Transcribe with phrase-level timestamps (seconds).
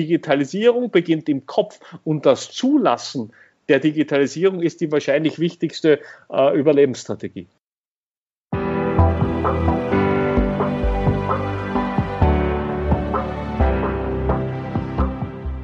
[0.00, 3.32] Digitalisierung beginnt im Kopf und das Zulassen
[3.68, 7.46] der Digitalisierung ist die wahrscheinlich wichtigste äh, Überlebensstrategie.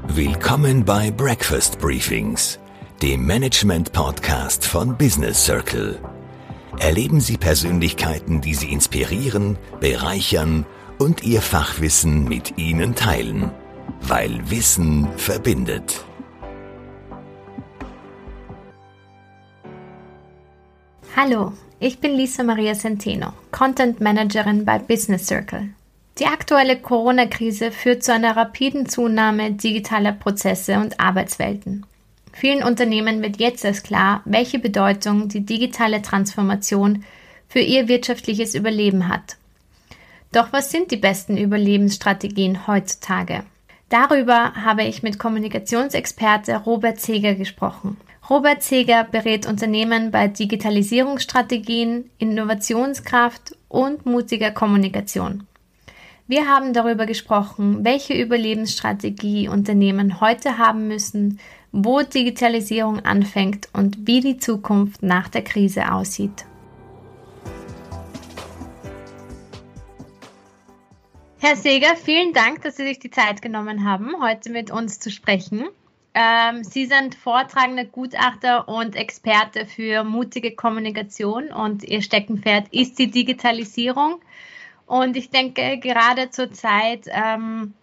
[0.08, 2.58] Willkommen bei Breakfast Briefings,
[3.03, 5.98] dem Management-Podcast von Business Circle.
[6.78, 10.66] Erleben Sie Persönlichkeiten, die Sie inspirieren, bereichern
[10.98, 13.50] und Ihr Fachwissen mit Ihnen teilen,
[14.00, 16.05] weil Wissen verbindet.
[21.16, 25.70] Hallo, ich bin Lisa Maria Centeno, Content Managerin bei Business Circle.
[26.19, 31.84] Die aktuelle Corona-Krise führt zu einer rapiden Zunahme digitaler Prozesse und Arbeitswelten.
[32.33, 37.05] Vielen Unternehmen wird jetzt erst klar, welche Bedeutung die digitale Transformation
[37.48, 39.37] für ihr wirtschaftliches Überleben hat.
[40.33, 43.45] Doch was sind die besten Überlebensstrategien heutzutage?
[43.89, 47.97] Darüber habe ich mit Kommunikationsexperte Robert Seger gesprochen.
[48.28, 55.47] Robert Seger berät Unternehmen bei Digitalisierungsstrategien, Innovationskraft und mutiger Kommunikation.
[56.27, 61.39] Wir haben darüber gesprochen, welche Überlebensstrategie Unternehmen heute haben müssen,
[61.71, 66.45] wo Digitalisierung anfängt und wie die Zukunft nach der Krise aussieht.
[71.48, 75.12] Herr Seger, vielen Dank, dass Sie sich die Zeit genommen haben, heute mit uns zu
[75.12, 75.69] sprechen.
[76.12, 83.12] Ähm, Sie sind vortragender Gutachter und Experte für mutige Kommunikation und Ihr Steckenpferd ist die
[83.12, 84.20] Digitalisierung.
[84.86, 87.75] Und ich denke, gerade zur Zeit ähm,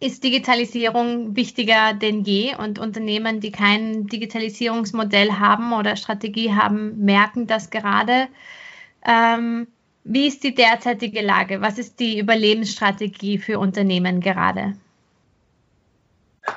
[0.00, 2.56] ist Digitalisierung wichtiger denn je.
[2.56, 8.28] Und Unternehmen, die kein Digitalisierungsmodell haben oder Strategie haben, merken das gerade.
[9.02, 9.66] Ähm,
[10.10, 11.60] wie ist die derzeitige Lage?
[11.60, 14.74] Was ist die Überlebensstrategie für Unternehmen gerade?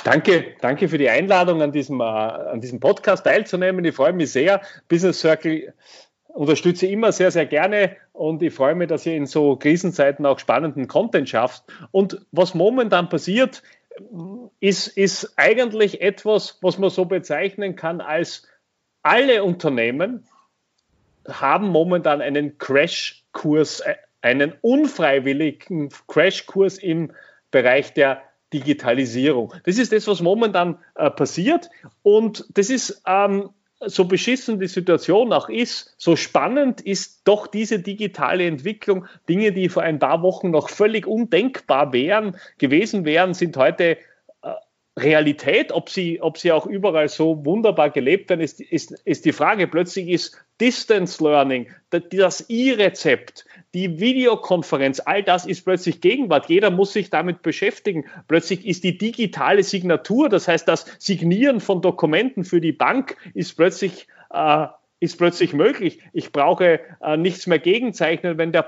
[0.05, 3.83] Danke, danke für die Einladung, an diesem, äh, an diesem Podcast teilzunehmen.
[3.83, 4.61] Ich freue mich sehr.
[4.87, 5.73] Business Circle
[6.27, 10.39] unterstütze immer sehr, sehr gerne und ich freue mich, dass ihr in so Krisenzeiten auch
[10.39, 11.65] spannenden Content schafft.
[11.91, 13.63] Und was momentan passiert,
[14.61, 18.47] ist, ist eigentlich etwas, was man so bezeichnen kann als
[19.03, 20.25] alle Unternehmen
[21.27, 22.57] haben momentan einen
[23.33, 27.11] Crashkurs, äh, einen unfreiwilligen Crashkurs im
[27.49, 28.21] Bereich der
[28.53, 29.53] Digitalisierung.
[29.63, 31.69] Das ist das, was momentan äh, passiert
[32.03, 33.49] und das ist ähm,
[33.83, 39.07] so beschissen die Situation auch ist, so spannend ist doch diese digitale Entwicklung.
[39.27, 43.97] Dinge, die vor ein paar Wochen noch völlig undenkbar wären, gewesen wären, sind heute
[44.97, 45.71] Realität.
[45.71, 49.67] Ob sie, ob sie auch überall so wunderbar gelebt werden, ist, ist, ist die Frage.
[49.67, 56.49] Plötzlich ist Distance Learning, das E-Rezept, die Videokonferenz, all das ist plötzlich Gegenwart.
[56.49, 58.05] Jeder muss sich damit beschäftigen.
[58.27, 63.55] Plötzlich ist die digitale Signatur, das heißt, das Signieren von Dokumenten für die Bank ist
[63.55, 64.67] plötzlich äh,
[65.01, 65.99] ist plötzlich möglich.
[66.13, 68.61] Ich brauche äh, nichts mehr gegenzeichnen, wenn der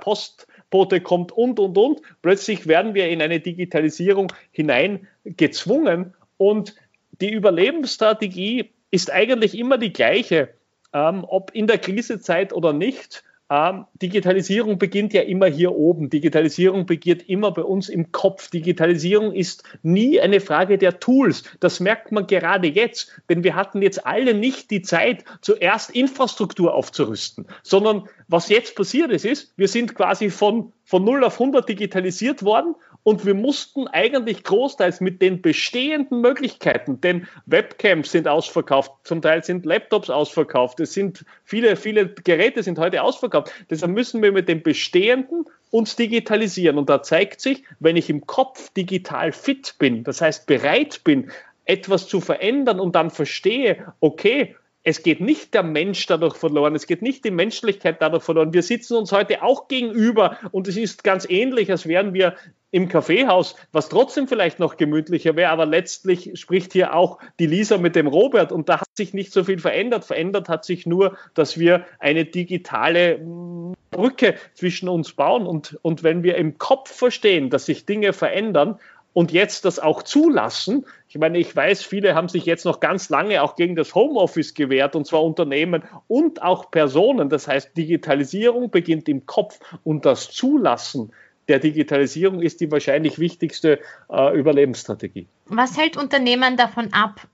[0.73, 2.01] Postbote kommt und, und, und.
[2.23, 6.75] Plötzlich werden wir in eine Digitalisierung hineingezwungen und
[7.21, 10.49] die Überlebensstrategie ist eigentlich immer die gleiche
[10.91, 13.23] ähm, ob in der Krisezeit oder nicht.
[13.49, 16.09] Ähm, Digitalisierung beginnt ja immer hier oben.
[16.09, 18.49] Digitalisierung beginnt immer bei uns im Kopf.
[18.49, 21.43] Digitalisierung ist nie eine Frage der Tools.
[21.59, 26.73] Das merkt man gerade jetzt, denn wir hatten jetzt alle nicht die Zeit, zuerst Infrastruktur
[26.73, 31.67] aufzurüsten, sondern was jetzt passiert ist, ist, wir sind quasi von, von 0 auf 100
[31.67, 38.91] digitalisiert worden und wir mussten eigentlich großteils mit den bestehenden Möglichkeiten, denn Webcams sind ausverkauft,
[39.03, 43.51] zum Teil sind Laptops ausverkauft, es sind viele, viele Geräte sind heute ausverkauft.
[43.69, 46.77] Deshalb müssen wir mit dem Bestehenden uns digitalisieren.
[46.77, 51.31] Und da zeigt sich, wenn ich im Kopf digital fit bin, das heißt bereit bin,
[51.65, 56.87] etwas zu verändern und dann verstehe, okay, es geht nicht der Mensch dadurch verloren, es
[56.87, 58.53] geht nicht die Menschlichkeit dadurch verloren.
[58.53, 62.35] Wir sitzen uns heute auch gegenüber und es ist ganz ähnlich, als wären wir
[62.71, 67.77] im Kaffeehaus, was trotzdem vielleicht noch gemütlicher wäre, aber letztlich spricht hier auch die Lisa
[67.77, 70.05] mit dem Robert und da hat sich nicht so viel verändert.
[70.05, 76.03] Verändert hat sich nur, dass wir eine digitale mm, Brücke zwischen uns bauen und, und
[76.03, 78.79] wenn wir im Kopf verstehen, dass sich Dinge verändern,
[79.13, 80.85] und jetzt das auch zulassen.
[81.07, 84.53] Ich meine, ich weiß, viele haben sich jetzt noch ganz lange auch gegen das Homeoffice
[84.53, 87.29] gewehrt, und zwar Unternehmen und auch Personen.
[87.29, 91.11] Das heißt, Digitalisierung beginnt im Kopf und das Zulassen
[91.47, 93.79] der Digitalisierung ist die wahrscheinlich wichtigste
[94.09, 95.27] äh, Überlebensstrategie.
[95.47, 97.27] Was hält Unternehmen davon ab,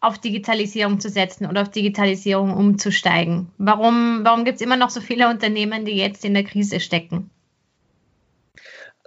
[0.00, 3.48] auf Digitalisierung zu setzen oder auf Digitalisierung umzusteigen?
[3.58, 7.30] Warum, warum gibt es immer noch so viele Unternehmen, die jetzt in der Krise stecken?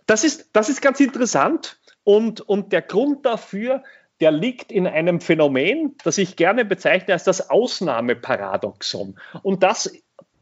[0.05, 1.77] Das ist, das ist ganz interessant.
[2.05, 3.83] Und, und der Grund dafür,
[4.21, 9.19] der liegt in einem Phänomen, das ich gerne bezeichne als das Ausnahmeparadoxon.
[9.43, 9.91] Und das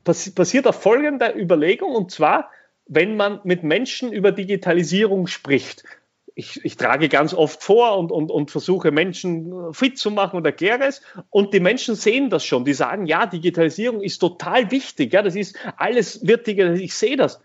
[0.04, 2.52] passiert auf folgender Überlegung, und zwar,
[2.86, 5.84] wenn man mit Menschen über Digitalisierung spricht.
[6.36, 10.46] Ich, ich, trage ganz oft vor und, und, und versuche Menschen fit zu machen und
[10.46, 11.02] erkläre es.
[11.30, 12.66] Und die Menschen sehen das schon.
[12.66, 15.14] Die sagen, ja, Digitalisierung ist total wichtig.
[15.14, 16.86] Ja, das ist alles wird digitalisiert.
[16.86, 17.40] Ich sehe das.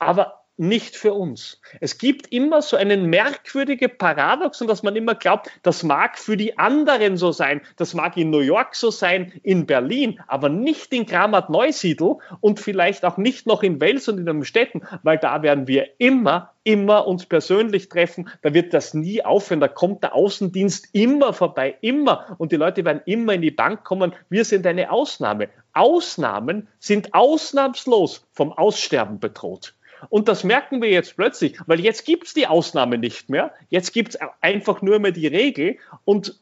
[0.00, 1.60] Aber nicht für uns.
[1.80, 6.58] Es gibt immer so einen merkwürdigen Paradoxon, dass man immer glaubt, das mag für die
[6.58, 11.06] anderen so sein, das mag in New York so sein, in Berlin, aber nicht in
[11.06, 15.42] Kramat Neusiedl und vielleicht auch nicht noch in Wels und in den Städten, weil da
[15.42, 20.14] werden wir immer, immer uns persönlich treffen, da wird das nie aufhören, da kommt der
[20.14, 24.66] Außendienst immer vorbei, immer und die Leute werden immer in die Bank kommen, wir sind
[24.66, 25.48] eine Ausnahme.
[25.72, 29.74] Ausnahmen sind ausnahmslos vom Aussterben bedroht.
[30.08, 33.52] Und das merken wir jetzt plötzlich, weil jetzt gibt es die Ausnahme nicht mehr.
[33.68, 35.78] Jetzt gibt es einfach nur mehr die Regel.
[36.04, 36.38] Und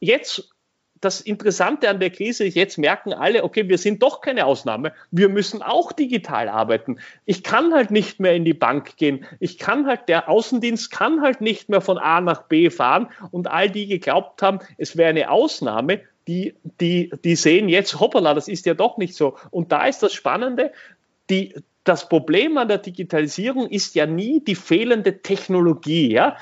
[0.00, 0.50] jetzt,
[1.00, 4.92] das Interessante an der Krise ist, jetzt merken alle, okay, wir sind doch keine Ausnahme.
[5.10, 6.98] Wir müssen auch digital arbeiten.
[7.24, 9.26] Ich kann halt nicht mehr in die Bank gehen.
[9.40, 13.08] Ich kann halt, der Außendienst kann halt nicht mehr von A nach B fahren.
[13.30, 18.34] Und all die geglaubt haben, es wäre eine Ausnahme, die, die, die sehen jetzt, hoppala,
[18.34, 19.36] das ist ja doch nicht so.
[19.50, 20.72] Und da ist das Spannende,
[21.30, 26.12] die, das Problem an der Digitalisierung ist ja nie die fehlende Technologie.
[26.12, 26.36] Ja?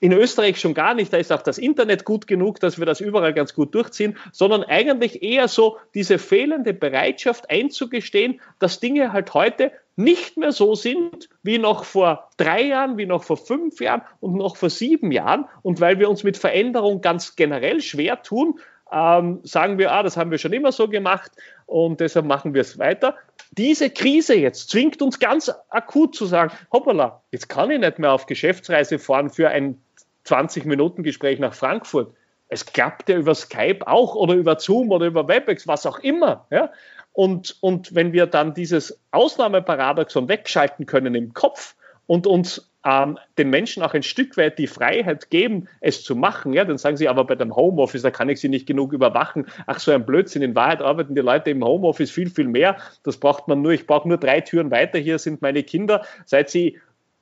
[0.00, 3.00] In Österreich schon gar nicht, da ist auch das Internet gut genug, dass wir das
[3.00, 9.34] überall ganz gut durchziehen, sondern eigentlich eher so diese fehlende Bereitschaft einzugestehen, dass Dinge halt
[9.34, 14.02] heute nicht mehr so sind wie noch vor drei Jahren, wie noch vor fünf Jahren
[14.20, 15.46] und noch vor sieben Jahren.
[15.62, 18.60] Und weil wir uns mit Veränderung ganz generell schwer tun,
[18.92, 21.32] ähm, sagen wir, ah, das haben wir schon immer so gemacht
[21.66, 23.16] und deshalb machen wir es weiter.
[23.52, 28.12] Diese Krise jetzt zwingt uns ganz akut zu sagen, hoppala, jetzt kann ich nicht mehr
[28.12, 29.80] auf Geschäftsreise fahren für ein
[30.26, 32.14] 20-Minuten-Gespräch nach Frankfurt.
[32.48, 36.46] Es klappt ja über Skype auch oder über Zoom oder über WebEx, was auch immer.
[36.50, 36.70] Ja?
[37.12, 41.74] Und, und wenn wir dann dieses Ausnahmeparadoxon wegschalten können im Kopf
[42.06, 46.52] und uns ähm, den Menschen auch ein Stück weit die Freiheit geben, es zu machen.
[46.52, 49.46] Ja, dann sagen sie aber bei dem Homeoffice, da kann ich sie nicht genug überwachen.
[49.66, 50.42] Ach, so ein Blödsinn.
[50.42, 52.76] In Wahrheit arbeiten die Leute im Homeoffice viel, viel mehr.
[53.02, 53.72] Das braucht man nur.
[53.72, 54.98] Ich brauche nur drei Türen weiter.
[54.98, 56.04] Hier sind meine Kinder.
[56.24, 56.78] Seit sie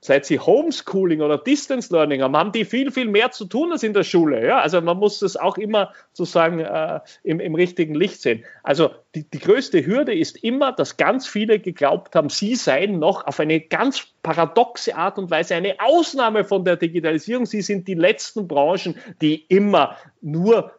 [0.06, 3.82] seit sie Homeschooling oder Distance Learning haben, haben die viel, viel mehr zu tun als
[3.82, 4.46] in der Schule.
[4.46, 4.60] Ja?
[4.60, 8.44] Also man muss das auch immer sozusagen äh, im, im richtigen Licht sehen.
[8.62, 13.26] Also die, die größte Hürde ist immer, dass ganz viele geglaubt haben, sie seien noch
[13.26, 17.44] auf eine ganz paradoxe Art und Weise eine Ausnahme von der Digitalisierung.
[17.44, 20.72] Sie sind die letzten Branchen, die immer nur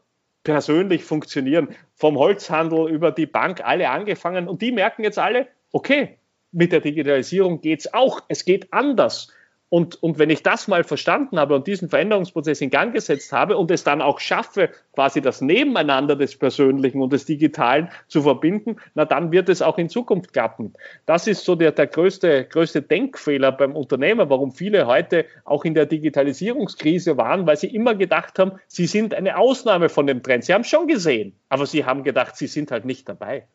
[0.44, 1.76] persönlich funktionieren.
[1.96, 4.48] Vom Holzhandel über die Bank, alle angefangen.
[4.48, 6.18] Und die merken jetzt alle, okay,
[6.52, 8.22] mit der Digitalisierung geht es auch.
[8.28, 9.32] Es geht anders.
[9.70, 13.58] Und, und wenn ich das mal verstanden habe und diesen Veränderungsprozess in Gang gesetzt habe
[13.58, 18.78] und es dann auch schaffe, quasi das Nebeneinander des Persönlichen und des Digitalen zu verbinden,
[18.96, 20.72] na dann wird es auch in Zukunft klappen.
[21.06, 25.74] Das ist so der, der größte, größte Denkfehler beim Unternehmer, warum viele heute auch in
[25.74, 30.46] der Digitalisierungskrise waren, weil sie immer gedacht haben, sie sind eine Ausnahme von dem Trend.
[30.46, 33.48] Sie haben es schon gesehen, aber sie haben gedacht, sie sind halt nicht dabei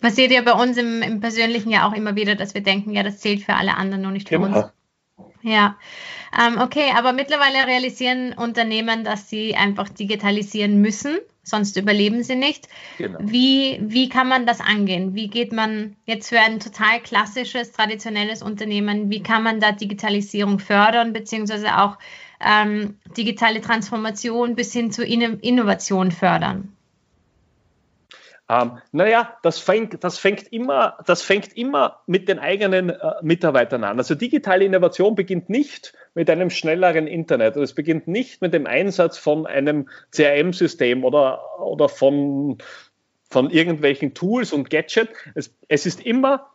[0.00, 3.02] passiert ja bei uns im, im, Persönlichen ja auch immer wieder, dass wir denken, ja,
[3.02, 4.58] das zählt für alle anderen und nicht für genau.
[4.58, 4.72] uns.
[5.42, 5.76] Ja,
[6.38, 12.66] ähm, okay, aber mittlerweile realisieren Unternehmen, dass sie einfach digitalisieren müssen, sonst überleben sie nicht.
[12.96, 13.18] Genau.
[13.20, 15.14] Wie, wie kann man das angehen?
[15.14, 20.58] Wie geht man jetzt für ein total klassisches, traditionelles Unternehmen, wie kann man da Digitalisierung
[20.58, 21.98] fördern, beziehungsweise auch
[22.40, 26.73] ähm, digitale Transformation bis hin zur Innovation fördern?
[28.48, 33.84] Ähm, naja, das fängt, das, fängt immer, das fängt immer mit den eigenen äh, Mitarbeitern
[33.84, 33.98] an.
[33.98, 37.56] Also digitale Innovation beginnt nicht mit einem schnelleren Internet.
[37.56, 42.58] Es beginnt nicht mit dem Einsatz von einem CRM-System oder, oder von,
[43.30, 45.12] von irgendwelchen Tools und Gadgets.
[45.34, 46.50] Es, es ist immer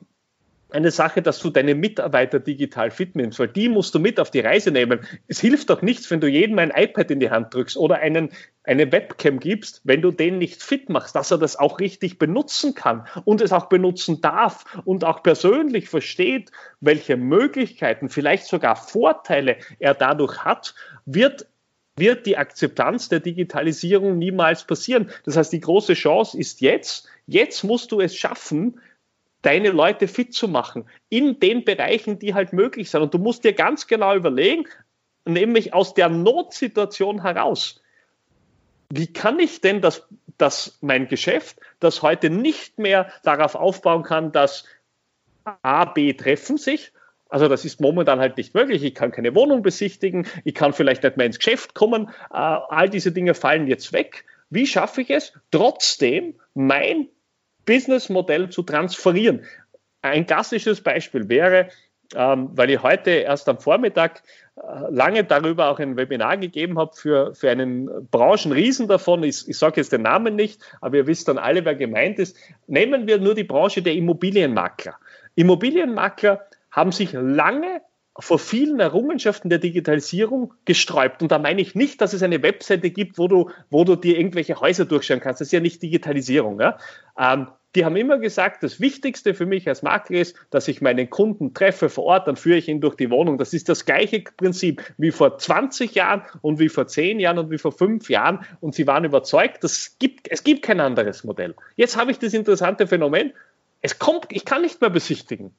[0.72, 4.32] eine Sache, dass du deine Mitarbeiter digital fit nimmst, weil die musst du mit auf
[4.32, 5.00] die Reise nehmen.
[5.28, 8.30] Es hilft doch nichts, wenn du jedem ein iPad in die Hand drückst oder einen,
[8.64, 12.76] eine Webcam gibst, wenn du den nicht fit machst, dass er das auch richtig benutzen
[12.76, 19.58] kann und es auch benutzen darf und auch persönlich versteht, welche Möglichkeiten, vielleicht sogar Vorteile
[19.80, 21.48] er dadurch hat, wird
[22.00, 25.12] wird die Akzeptanz der Digitalisierung niemals passieren.
[25.26, 28.80] Das heißt, die große Chance ist jetzt, jetzt musst du es schaffen,
[29.42, 33.02] deine Leute fit zu machen in den Bereichen, die halt möglich sind.
[33.02, 34.66] Und du musst dir ganz genau überlegen,
[35.26, 37.82] nämlich aus der Notsituation heraus,
[38.92, 44.32] wie kann ich denn das, das mein Geschäft, das heute nicht mehr darauf aufbauen kann,
[44.32, 44.66] dass
[45.62, 46.92] A, B treffen sich
[47.30, 48.84] Also das ist momentan halt nicht möglich.
[48.84, 52.10] Ich kann keine Wohnung besichtigen, ich kann vielleicht nicht mehr ins Geschäft kommen.
[52.32, 54.26] Äh, all diese Dinge fallen jetzt weg.
[54.50, 57.08] Wie schaffe ich es, trotzdem mein
[57.70, 59.46] Businessmodell zu transferieren?
[60.02, 61.70] Ein klassisches Beispiel wäre,
[62.16, 64.24] ähm, weil ich heute erst am Vormittag
[64.56, 69.22] äh, lange darüber auch ein Webinar gegeben habe für, für einen Branchenriesen davon.
[69.22, 72.36] Ich, ich sage jetzt den Namen nicht, aber ihr wisst dann alle, wer gemeint ist.
[72.66, 74.96] Nehmen wir nur die Branche der Immobilienmakler.
[75.36, 77.82] Immobilienmakler haben sich lange
[78.18, 81.22] vor vielen Errungenschaften der Digitalisierung gesträubt.
[81.22, 84.18] Und da meine ich nicht, dass es eine Webseite gibt, wo du, wo du dir
[84.18, 85.42] irgendwelche Häuser durchschauen kannst.
[85.42, 86.60] Das ist ja nicht Digitalisierung.
[86.60, 86.78] Ja?
[87.18, 91.10] Ähm, die haben immer gesagt, das Wichtigste für mich als Makler ist, dass ich meinen
[91.10, 93.38] Kunden treffe vor Ort, dann führe ich ihn durch die Wohnung.
[93.38, 97.52] Das ist das gleiche Prinzip wie vor 20 Jahren und wie vor 10 Jahren und
[97.52, 98.46] wie vor 5 Jahren.
[98.60, 101.56] Und sie waren überzeugt, das gibt, es gibt kein anderes Modell.
[101.76, 103.34] Jetzt habe ich das interessante Phänomen,
[103.82, 105.54] es kommt, ich kann nicht mehr besichtigen.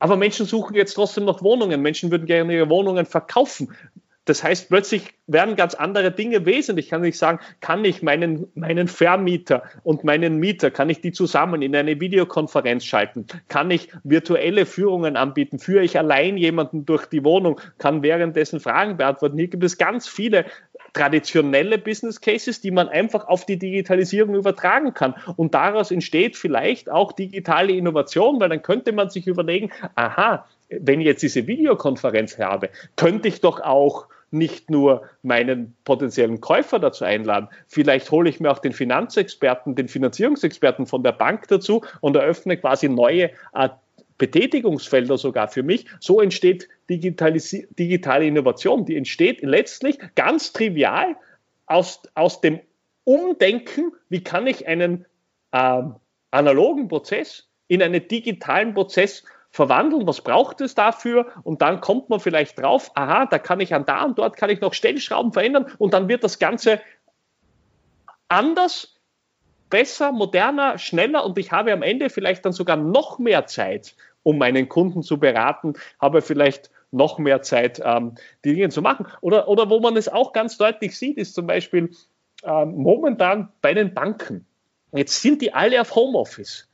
[0.00, 1.82] Aber Menschen suchen jetzt trotzdem noch Wohnungen.
[1.82, 3.74] Menschen würden gerne ihre Wohnungen verkaufen.
[4.26, 6.86] Das heißt, plötzlich werden ganz andere Dinge wesentlich.
[6.86, 11.12] Ich kann nicht sagen, kann ich meinen, meinen Vermieter und meinen Mieter, kann ich die
[11.12, 13.26] zusammen in eine Videokonferenz schalten?
[13.48, 15.58] Kann ich virtuelle Führungen anbieten?
[15.58, 17.60] Führe ich allein jemanden durch die Wohnung?
[17.78, 19.38] Kann währenddessen Fragen beantworten?
[19.38, 20.44] Hier gibt es ganz viele
[20.92, 25.14] traditionelle Business Cases, die man einfach auf die Digitalisierung übertragen kann.
[25.36, 31.00] Und daraus entsteht vielleicht auch digitale Innovation, weil dann könnte man sich überlegen, aha, wenn
[31.00, 37.04] ich jetzt diese Videokonferenz habe, könnte ich doch auch nicht nur meinen potenziellen Käufer dazu
[37.04, 37.48] einladen.
[37.66, 42.56] Vielleicht hole ich mir auch den Finanzexperten, den Finanzierungsexperten von der Bank dazu und eröffne
[42.56, 43.68] quasi neue äh,
[44.18, 45.86] Betätigungsfelder sogar für mich.
[45.98, 48.84] So entsteht digitale Innovation.
[48.84, 51.16] Die entsteht letztlich ganz trivial
[51.66, 52.60] aus, aus dem
[53.04, 55.06] Umdenken, wie kann ich einen
[55.52, 55.82] äh,
[56.30, 62.20] analogen Prozess in einen digitalen Prozess verwandeln, was braucht es dafür und dann kommt man
[62.20, 65.66] vielleicht drauf, aha, da kann ich an da und dort kann ich noch Stellschrauben verändern
[65.78, 66.80] und dann wird das Ganze
[68.28, 68.96] anders,
[69.68, 74.38] besser, moderner, schneller und ich habe am Ende vielleicht dann sogar noch mehr Zeit, um
[74.38, 78.14] meinen Kunden zu beraten, habe vielleicht noch mehr Zeit, ähm,
[78.44, 79.06] die Dinge zu machen.
[79.20, 81.90] Oder, oder wo man es auch ganz deutlich sieht, ist zum Beispiel
[82.42, 84.46] ähm, momentan bei den Banken.
[84.92, 86.69] Jetzt sind die alle auf Homeoffice.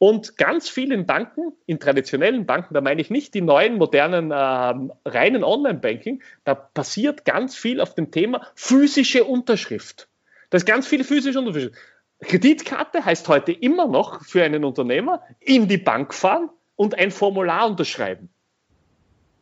[0.00, 4.92] Und ganz vielen Banken, in traditionellen Banken, da meine ich nicht die neuen, modernen, ähm,
[5.04, 10.08] reinen Online-Banking, da passiert ganz viel auf dem Thema physische Unterschrift.
[10.48, 11.74] Da ist ganz viel physische Unterschrift.
[12.22, 17.66] Kreditkarte heißt heute immer noch für einen Unternehmer in die Bank fahren, und ein Formular
[17.66, 18.30] unterschreiben.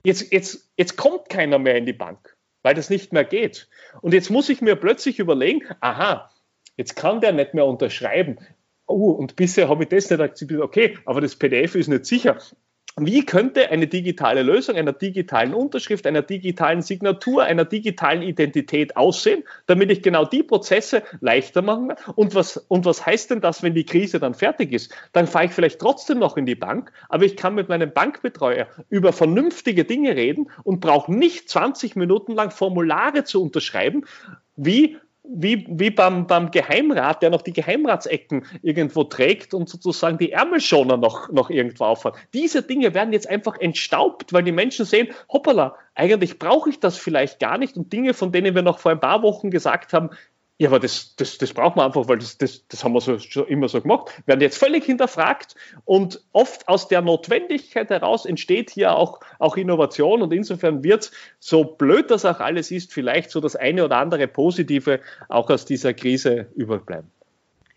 [0.03, 3.69] Jetzt, jetzt, jetzt kommt keiner mehr in die Bank, weil das nicht mehr geht.
[4.01, 6.33] Und jetzt muss ich mir plötzlich überlegen, aha,
[6.77, 8.41] jetzt kann der nicht mehr unterschreiben.
[8.89, 10.63] Oh, und bisher habe ich das nicht akzeptiert.
[10.63, 12.39] Okay, aber das PDF ist nicht sicher.
[13.01, 19.45] Wie könnte eine digitale Lösung einer digitalen Unterschrift, einer digitalen Signatur, einer digitalen Identität aussehen,
[19.67, 22.15] damit ich genau die Prozesse leichter machen kann?
[22.17, 24.93] Und was, und was heißt denn das, wenn die Krise dann fertig ist?
[25.13, 28.67] Dann fahre ich vielleicht trotzdem noch in die Bank, aber ich kann mit meinem Bankbetreuer
[28.89, 34.07] über vernünftige Dinge reden und brauche nicht 20 Minuten lang Formulare zu unterschreiben,
[34.57, 34.97] wie
[35.29, 40.97] wie, wie beim, beim Geheimrat, der noch die Geheimratsecken irgendwo trägt und sozusagen die Ärmelschoner
[40.97, 42.15] noch, noch irgendwo aufhat.
[42.33, 46.97] Diese Dinge werden jetzt einfach entstaubt, weil die Menschen sehen, hoppala, eigentlich brauche ich das
[46.97, 50.11] vielleicht gar nicht und Dinge, von denen wir noch vor ein paar Wochen gesagt haben,
[50.61, 53.21] ja, aber das, das, das braucht man einfach, weil das, das, das haben wir so,
[53.21, 58.71] schon immer so gemacht, werden jetzt völlig hinterfragt und oft aus der Notwendigkeit heraus entsteht
[58.71, 63.41] hier auch, auch Innovation und insofern wird, so blöd das auch alles ist, vielleicht so
[63.41, 64.99] das eine oder andere Positive
[65.29, 67.09] auch aus dieser Krise überbleiben.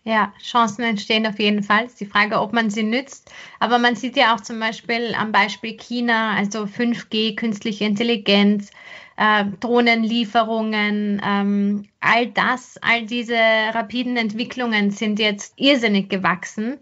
[0.04, 1.84] Ja, Chancen entstehen auf jeden Fall.
[1.84, 3.30] Ist die Frage, ob man sie nützt.
[3.60, 8.72] Aber man sieht ja auch zum Beispiel am Beispiel China, also 5G, künstliche Intelligenz,
[9.16, 16.78] äh, Drohnenlieferungen, ähm, all das, all diese rapiden Entwicklungen sind jetzt irrsinnig gewachsen.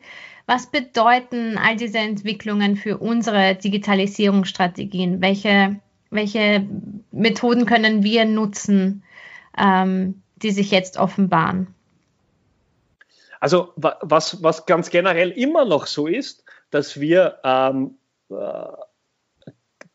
[0.47, 5.21] Was bedeuten all diese Entwicklungen für unsere Digitalisierungsstrategien?
[5.21, 5.77] Welche,
[6.11, 6.67] welche
[7.13, 9.05] Methoden können wir nutzen,
[9.57, 11.69] ähm, die sich jetzt offenbaren?
[13.39, 17.95] Also was, was ganz generell immer noch so ist, dass wir ähm,
[18.31, 18.35] äh,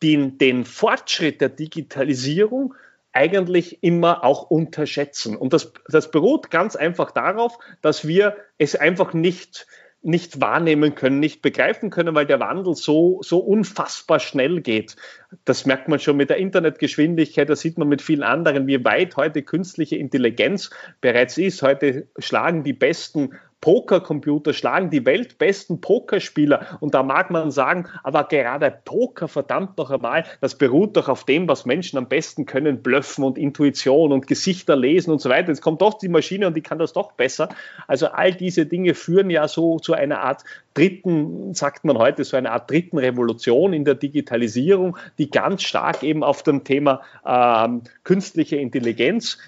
[0.06, 2.76] den, den Fortschritt der Digitalisierung
[3.12, 5.36] eigentlich immer auch unterschätzen.
[5.36, 9.66] Und das, das beruht ganz einfach darauf, dass wir es einfach nicht,
[10.04, 14.96] nicht wahrnehmen können, nicht begreifen können, weil der Wandel so, so unfassbar schnell geht.
[15.44, 19.16] Das merkt man schon mit der Internetgeschwindigkeit, das sieht man mit vielen anderen, wie weit
[19.16, 20.70] heute künstliche Intelligenz
[21.02, 21.64] bereits ist.
[21.64, 23.32] Heute schlagen die besten
[23.66, 26.78] Pokercomputer schlagen die weltbesten Pokerspieler.
[26.82, 31.24] Und da mag man sagen, aber gerade Poker, verdammt noch einmal, das beruht doch auf
[31.24, 35.48] dem, was Menschen am besten können, Blöffen und Intuition und Gesichter lesen und so weiter.
[35.48, 37.50] Jetzt kommt doch die Maschine und die kann das doch besser.
[37.88, 40.44] Also all diese Dinge führen ja so zu einer Art
[40.76, 46.04] dritten, sagt man heute, so einer Art dritten Revolution in der Digitalisierung, die ganz stark
[46.04, 49.40] eben auf dem Thema ähm, künstliche Intelligenz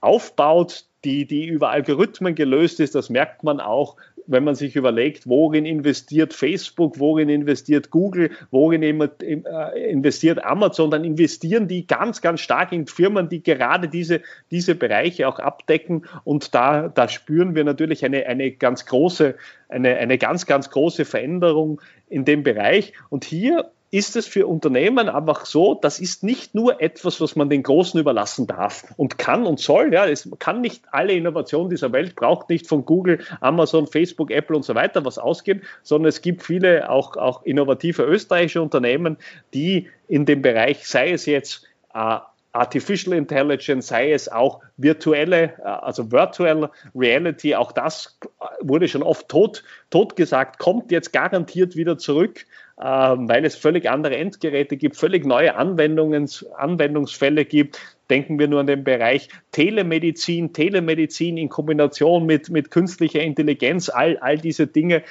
[0.00, 2.94] aufbaut, die, die über Algorithmen gelöst ist.
[2.94, 3.96] Das merkt man auch,
[4.26, 11.04] wenn man sich überlegt, worin investiert Facebook, worin investiert Google, worin äh, investiert Amazon, dann
[11.04, 16.06] investieren die ganz, ganz stark in Firmen, die gerade diese, diese Bereiche auch abdecken.
[16.24, 19.34] Und da, da spüren wir natürlich eine, eine ganz große,
[19.68, 22.94] eine, eine ganz, ganz große Veränderung in dem Bereich.
[23.10, 27.48] Und hier ist es für Unternehmen einfach so, das ist nicht nur etwas, was man
[27.48, 29.94] den Großen überlassen darf und kann und soll.
[29.94, 34.56] Ja, es kann nicht alle Innovationen dieser Welt, braucht nicht von Google, Amazon, Facebook, Apple
[34.56, 39.16] und so weiter was ausgehen, sondern es gibt viele auch, auch innovative österreichische Unternehmen,
[39.54, 42.18] die in dem Bereich, sei es jetzt äh,
[42.54, 48.18] Artificial Intelligence, sei es auch virtuelle, äh, also Virtual Reality, auch das
[48.60, 52.46] wurde schon oft tot, tot gesagt, kommt jetzt garantiert wieder zurück.
[52.76, 57.78] Ähm, weil es völlig andere Endgeräte gibt, völlig neue Anwendungs Anwendungsfälle gibt.
[58.10, 64.16] Denken wir nur an den Bereich Telemedizin, Telemedizin in Kombination mit, mit künstlicher Intelligenz, all,
[64.16, 65.04] all diese Dinge.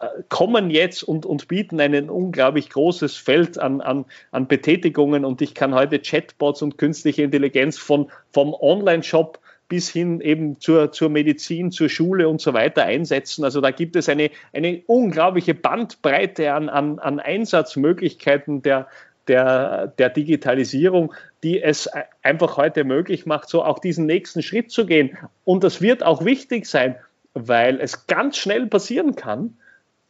[0.00, 5.40] Äh, kommen jetzt und, und bieten ein unglaublich großes Feld an, an, an Betätigungen und
[5.42, 11.08] ich kann heute Chatbots und künstliche Intelligenz von, vom Online-Shop bis hin eben zur, zur
[11.08, 13.44] Medizin, zur Schule und so weiter einsetzen.
[13.44, 18.88] Also da gibt es eine, eine unglaubliche Bandbreite an, an, an Einsatzmöglichkeiten der,
[19.26, 21.88] der, der Digitalisierung, die es
[22.22, 25.16] einfach heute möglich macht, so auch diesen nächsten Schritt zu gehen.
[25.44, 26.96] Und das wird auch wichtig sein,
[27.32, 29.56] weil es ganz schnell passieren kann,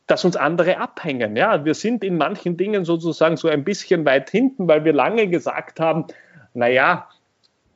[0.06, 1.36] dass uns andere abhängen.
[1.36, 5.28] Ja, wir sind in manchen Dingen sozusagen so ein bisschen weit hinten, weil wir lange
[5.28, 6.06] gesagt haben,
[6.52, 7.08] naja,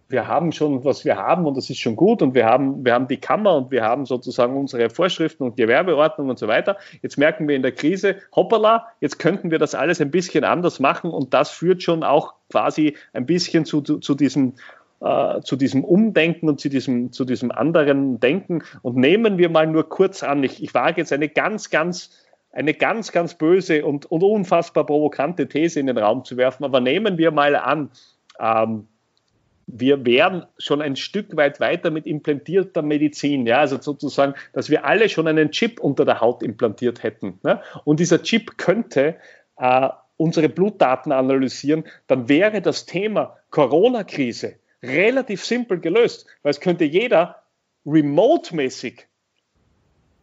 [0.09, 2.95] wir haben schon, was wir haben und das ist schon gut und wir haben, wir
[2.95, 6.79] haben die Kammer und wir haben sozusagen unsere Vorschriften und Gewerbeordnung und so weiter.
[7.03, 10.81] Jetzt merken wir in der Krise, hoppala, jetzt könnten wir das alles ein bisschen anders
[10.81, 14.55] machen und das führt schon auch quasi ein bisschen zu, zu, zu diesem
[15.01, 18.63] äh, zu diesem Umdenken und zu diesem, zu diesem anderen Denken.
[18.83, 22.11] Und nehmen wir mal nur kurz an, ich, ich wage jetzt eine ganz, ganz
[22.51, 26.81] eine ganz, ganz böse und, und unfassbar provokante These in den Raum zu werfen, aber
[26.81, 27.91] nehmen wir mal an,
[28.41, 28.89] ähm,
[29.67, 34.87] wir wären schon ein Stück weit weiter mit implantierter Medizin, ja, also sozusagen, dass wir
[34.87, 37.39] alle schon einen Chip unter der Haut implantiert hätten.
[37.43, 37.61] Ne?
[37.85, 39.17] Und dieser Chip könnte
[39.59, 46.85] äh, unsere Blutdaten analysieren, dann wäre das Thema Corona-Krise relativ simpel gelöst, weil es könnte
[46.85, 47.43] jeder
[47.87, 49.09] remote-mäßig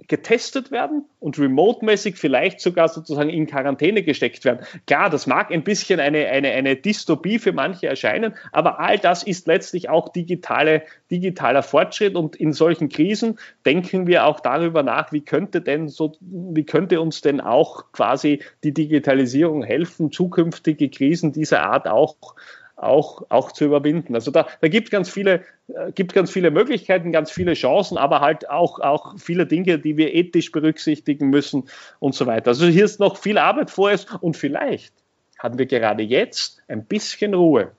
[0.08, 4.66] getestet werden und remote-mäßig vielleicht sogar sozusagen in Quarantäne gesteckt werden.
[4.86, 9.24] Klar, das mag ein bisschen eine, eine, eine Dystopie für manche erscheinen, aber all das
[9.24, 15.12] ist letztlich auch digitale, digitaler Fortschritt und in solchen Krisen denken wir auch darüber nach,
[15.12, 21.32] wie könnte denn so, wie könnte uns denn auch quasi die Digitalisierung helfen, zukünftige Krisen
[21.32, 22.36] dieser Art auch
[22.76, 24.16] auch, auch zu überwinden.
[24.16, 28.22] Also da, da gibt ganz viele, äh, gibt ganz viele Möglichkeiten, ganz viele Chancen, aber
[28.22, 31.66] halt auch, auch viele Dinge, die wir ethisch berücksichtigen müssen
[32.00, 32.50] und so weiter.
[32.50, 34.94] Also hier ist noch viel Arbeit vor uns und vielleicht
[35.40, 37.72] haben wir gerade jetzt ein bisschen Ruhe,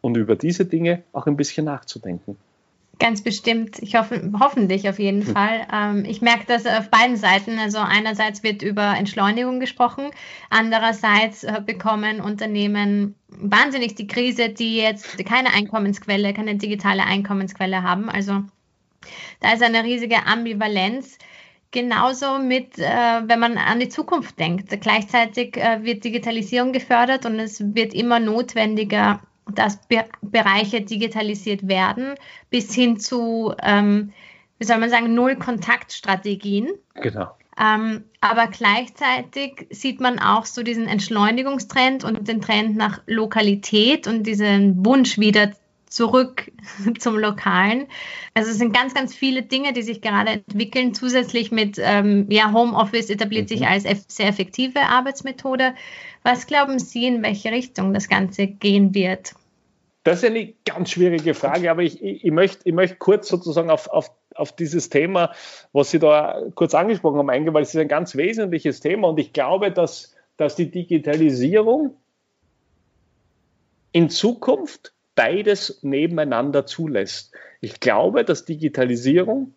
[0.00, 2.36] um über diese Dinge auch ein bisschen nachzudenken.
[2.98, 3.78] Ganz bestimmt.
[3.80, 5.34] Ich hoffe, hoffentlich auf jeden hm.
[5.34, 5.66] Fall.
[5.72, 7.58] Ähm, ich merke das auf beiden Seiten.
[7.58, 10.10] Also einerseits wird über Entschleunigung gesprochen,
[10.50, 18.08] andererseits äh, bekommen Unternehmen wahnsinnig die Krise, die jetzt keine Einkommensquelle, keine digitale Einkommensquelle haben.
[18.08, 18.44] Also
[19.40, 21.18] da ist eine riesige Ambivalenz.
[21.70, 24.80] Genauso mit, äh, wenn man an die Zukunft denkt.
[24.80, 29.20] Gleichzeitig äh, wird Digitalisierung gefördert und es wird immer notwendiger,
[29.52, 32.14] dass Be Bereiche digitalisiert werden,
[32.50, 34.12] bis hin zu, ähm,
[34.58, 36.68] wie soll man sagen, Null-Kontakt-Strategien.
[36.94, 37.30] Genau.
[37.58, 44.24] Ähm, aber gleichzeitig sieht man auch so diesen Entschleunigungstrend und den Trend nach Lokalität und
[44.24, 45.52] diesen Wunsch wieder
[45.94, 46.50] zurück
[46.98, 47.86] zum Lokalen.
[48.34, 50.94] Also es sind ganz, ganz viele Dinge, die sich gerade entwickeln.
[50.94, 53.56] Zusätzlich mit ähm, ja, Homeoffice etabliert mhm.
[53.56, 55.74] sich als sehr effektive Arbeitsmethode.
[56.22, 59.34] Was glauben Sie, in welche Richtung das Ganze gehen wird?
[60.04, 63.70] Das ist eine ganz schwierige Frage, aber ich, ich, ich möchte, ich möchte kurz sozusagen
[63.70, 65.32] auf, auf, auf dieses Thema,
[65.72, 69.18] was Sie da kurz angesprochen haben, eingehen, weil es ist ein ganz wesentliches Thema und
[69.18, 71.96] ich glaube, dass, dass die Digitalisierung
[73.92, 77.32] in Zukunft beides nebeneinander zulässt.
[77.60, 79.54] Ich glaube, dass Digitalisierung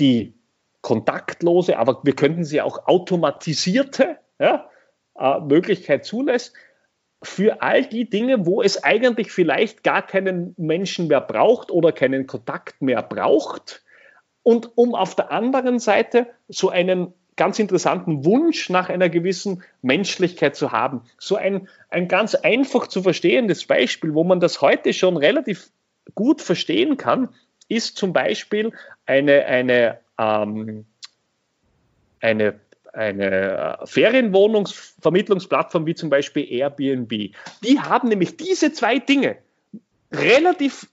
[0.00, 0.34] die
[0.82, 4.68] kontaktlose, aber wir könnten sie auch automatisierte ja,
[5.18, 6.54] äh, Möglichkeit zulässt,
[7.22, 12.26] für all die Dinge, wo es eigentlich vielleicht gar keinen Menschen mehr braucht oder keinen
[12.26, 13.82] Kontakt mehr braucht.
[14.42, 20.56] Und um auf der anderen Seite so einen ganz interessanten Wunsch nach einer gewissen Menschlichkeit
[20.56, 21.02] zu haben.
[21.18, 25.70] So ein, ein ganz einfach zu verstehendes Beispiel, wo man das heute schon relativ
[26.14, 27.28] gut verstehen kann,
[27.68, 28.72] ist zum Beispiel
[29.06, 30.84] eine, eine, ähm,
[32.20, 32.60] eine
[32.94, 37.34] eine äh, Ferienwohnungsvermittlungsplattform wie zum Beispiel Airbnb.
[37.64, 39.36] Die haben nämlich diese zwei Dinge
[40.12, 40.86] relativ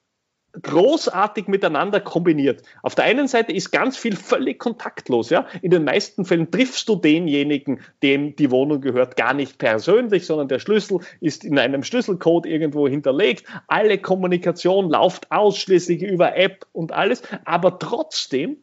[0.61, 2.63] großartig miteinander kombiniert.
[2.83, 5.29] Auf der einen Seite ist ganz viel völlig kontaktlos.
[5.29, 5.47] Ja?
[5.61, 10.47] In den meisten Fällen triffst du denjenigen, dem die Wohnung gehört, gar nicht persönlich, sondern
[10.47, 13.45] der Schlüssel ist in einem Schlüsselcode irgendwo hinterlegt.
[13.67, 17.23] Alle Kommunikation läuft ausschließlich über App und alles.
[17.45, 18.57] Aber trotzdem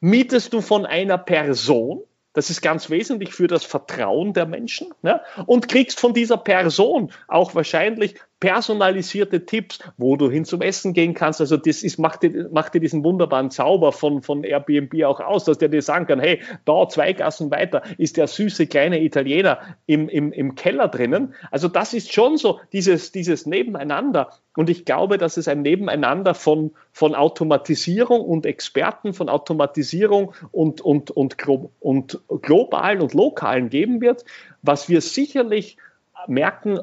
[0.00, 4.88] mietest du von einer Person, das ist ganz wesentlich für das Vertrauen der Menschen.
[5.02, 5.20] Ne?
[5.46, 11.14] Und kriegst von dieser Person auch wahrscheinlich personalisierte Tipps, wo du hin zum Essen gehen
[11.14, 11.40] kannst.
[11.40, 15.44] Also das ist, macht, dir, macht dir diesen wunderbaren Zauber von, von Airbnb auch aus,
[15.44, 19.58] dass der dir sagen kann, hey, da zwei Gassen weiter ist der süße kleine Italiener
[19.86, 21.34] im, im, im Keller drinnen.
[21.50, 24.30] Also das ist schon so dieses, dieses Nebeneinander.
[24.54, 30.82] Und ich glaube, dass es ein Nebeneinander von, von Automatisierung und Experten, von Automatisierung und,
[30.82, 31.36] und, und,
[31.80, 34.24] und globalen und lokalen geben wird,
[34.60, 35.78] was wir sicherlich
[36.26, 36.80] merken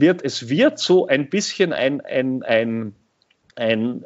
[0.00, 2.94] wird, es wird so ein bisschen ein, ein, ein,
[3.56, 4.04] ein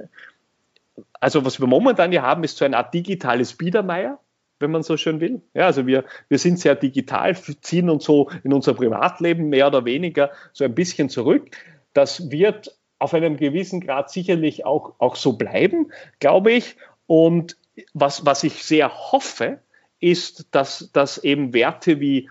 [1.21, 4.19] also was wir momentan hier haben, ist so eine Art digitales Biedermeier,
[4.59, 5.43] wenn man so schön will.
[5.55, 9.85] Ja, also wir, wir sind sehr digital, ziehen uns so in unser Privatleben mehr oder
[9.85, 11.51] weniger so ein bisschen zurück.
[11.93, 16.77] Das wird auf einem gewissen Grad sicherlich auch, auch so bleiben, glaube ich.
[17.07, 17.57] Und
[17.95, 19.59] was, was ich sehr hoffe,
[20.01, 22.31] ist, dass, dass eben Werte wie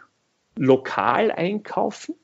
[0.55, 2.15] lokal einkaufen,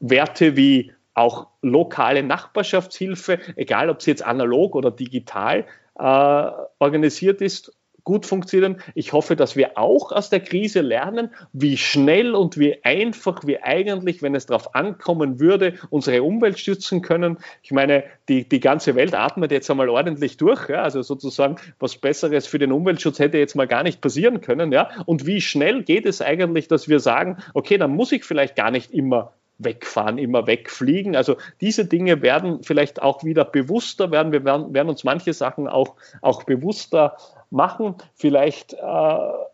[0.00, 5.66] Werte wie auch lokale Nachbarschaftshilfe, egal ob sie jetzt analog oder digital
[5.98, 8.80] äh, organisiert ist, gut funktionieren.
[8.94, 13.64] Ich hoffe, dass wir auch aus der Krise lernen, wie schnell und wie einfach wir
[13.64, 17.38] eigentlich, wenn es darauf ankommen würde, unsere Umwelt stützen können.
[17.62, 20.68] Ich meine, die, die ganze Welt atmet jetzt einmal ordentlich durch.
[20.68, 20.82] Ja?
[20.82, 24.72] Also sozusagen was Besseres für den Umweltschutz hätte jetzt mal gar nicht passieren können.
[24.72, 24.90] Ja?
[25.06, 28.70] Und wie schnell geht es eigentlich, dass wir sagen, okay, dann muss ich vielleicht gar
[28.70, 31.14] nicht immer wegfahren, immer wegfliegen.
[31.14, 34.32] Also diese Dinge werden vielleicht auch wieder bewusster werden.
[34.32, 37.16] Wir werden, werden uns manche Sachen auch, auch bewusster
[37.50, 37.96] machen.
[38.14, 38.76] Vielleicht äh,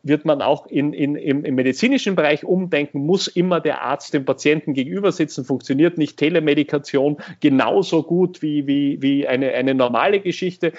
[0.02, 4.24] wird man auch in, in, im, im, medizinischen Bereich umdenken, muss immer der Arzt dem
[4.24, 10.72] Patienten gegenüber sitzen, funktioniert nicht Telemedikation genauso gut wie, wie, wie eine, eine normale Geschichte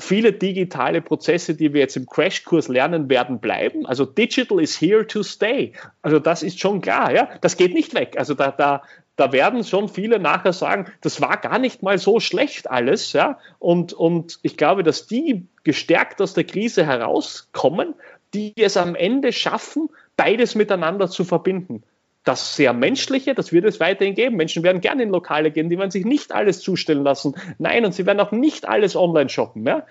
[0.00, 3.86] viele digitale Prozesse, die wir jetzt im Crashkurs lernen werden, bleiben.
[3.86, 5.72] Also digital is here to stay.
[6.02, 7.28] Also das ist schon klar, ja.
[7.40, 8.16] Das geht nicht weg.
[8.18, 8.82] Also da, da,
[9.16, 13.38] da werden schon viele nachher sagen, das war gar nicht mal so schlecht alles, ja.
[13.58, 17.94] Und, und ich glaube, dass die gestärkt aus der Krise herauskommen,
[18.34, 21.82] die es am Ende schaffen, beides miteinander zu verbinden
[22.24, 24.36] das sehr Menschliche, das wird es weiterhin geben.
[24.36, 27.34] Menschen werden gerne in Lokale gehen, die werden sich nicht alles zustellen lassen.
[27.58, 29.66] Nein, und sie werden auch nicht alles online shoppen.
[29.66, 29.86] Ja?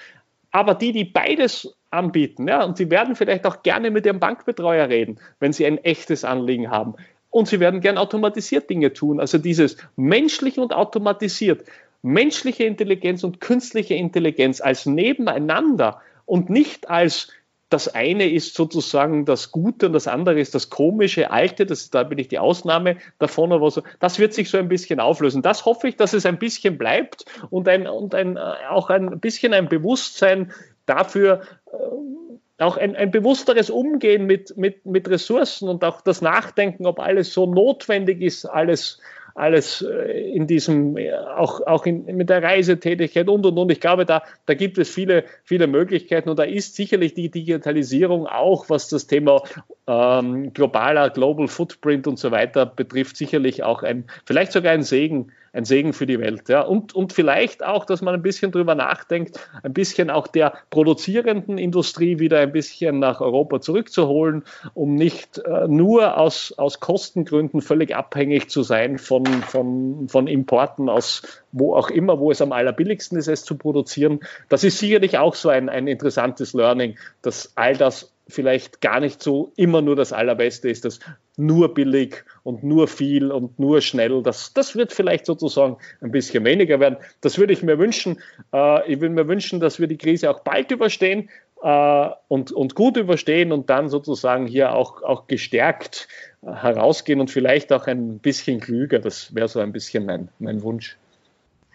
[0.51, 4.89] Aber die, die beides anbieten, ja, und sie werden vielleicht auch gerne mit ihrem Bankbetreuer
[4.89, 6.95] reden, wenn sie ein echtes Anliegen haben.
[7.31, 9.19] Und sie werden gern automatisiert Dinge tun.
[9.19, 11.63] Also dieses menschlich und automatisiert,
[12.01, 17.29] menschliche Intelligenz und künstliche Intelligenz als nebeneinander und nicht als
[17.69, 22.03] das eine ist sozusagen das Gute und das andere ist das komische, alte, das, da
[22.03, 25.43] bin ich die Ausnahme davon, aber so, das wird sich so ein bisschen auflösen.
[25.43, 29.19] Das hoffe ich, dass es ein bisschen bleibt und, ein, und ein, äh, auch ein
[29.19, 30.51] bisschen ein Bewusstsein
[30.87, 36.87] dafür, äh, auch ein, ein bewussteres Umgehen mit, mit, mit Ressourcen und auch das Nachdenken,
[36.87, 38.99] ob alles so notwendig ist, alles
[39.35, 43.71] alles äh, in diesem, äh, auch, auch in, mit der Reisetätigkeit und und und.
[43.71, 48.27] Ich glaube, da, da gibt es viele, viele Möglichkeiten und da ist sicherlich die Digitalisierung
[48.27, 49.43] auch, was das Thema
[49.87, 55.31] ähm, globaler Global Footprint und so weiter betrifft, sicherlich auch ein, vielleicht sogar ein Segen
[55.53, 56.49] ein Segen für die Welt.
[56.49, 56.61] Ja.
[56.61, 61.57] Und, und vielleicht auch, dass man ein bisschen drüber nachdenkt, ein bisschen auch der produzierenden
[61.57, 67.95] Industrie wieder ein bisschen nach Europa zurückzuholen, um nicht äh, nur aus, aus Kostengründen völlig
[67.95, 73.17] abhängig zu sein von, von, von Importen aus wo auch immer, wo es am allerbilligsten
[73.17, 74.19] ist, es zu produzieren.
[74.49, 79.21] Das ist sicherlich auch so ein, ein interessantes Learning, dass all das vielleicht gar nicht
[79.21, 80.99] so immer nur das Allerbeste ist, dass
[81.37, 84.21] nur billig und nur viel und nur schnell.
[84.23, 86.97] Das, das wird vielleicht sozusagen ein bisschen weniger werden.
[87.21, 88.19] Das würde ich mir wünschen.
[88.53, 91.29] Äh, ich würde mir wünschen, dass wir die Krise auch bald überstehen
[91.63, 96.07] äh, und, und gut überstehen und dann sozusagen hier auch, auch gestärkt
[96.41, 98.99] äh, herausgehen und vielleicht auch ein bisschen klüger.
[98.99, 100.97] Das wäre so ein bisschen mein, mein Wunsch.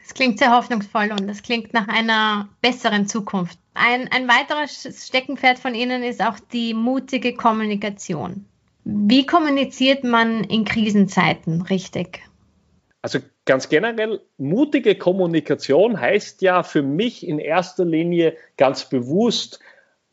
[0.07, 3.59] Es klingt sehr hoffnungsvoll und es klingt nach einer besseren Zukunft.
[3.73, 8.45] Ein, ein weiteres Steckenpferd von Ihnen ist auch die mutige Kommunikation.
[8.85, 12.21] Wie kommuniziert man in Krisenzeiten richtig?
[13.01, 19.61] Also ganz generell, mutige Kommunikation heißt ja für mich in erster Linie ganz bewusst,